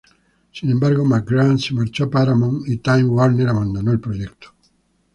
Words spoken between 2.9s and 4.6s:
Warner abandonó el proyecto.